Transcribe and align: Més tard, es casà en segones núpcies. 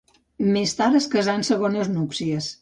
Més 0.55 0.73
tard, 0.79 0.97
es 1.01 1.07
casà 1.17 1.37
en 1.41 1.45
segones 1.51 1.93
núpcies. 1.99 2.51